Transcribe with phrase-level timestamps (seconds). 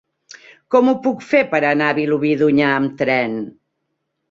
[0.75, 3.39] Com ho puc fer per anar a Vilobí d'Onyar amb tren?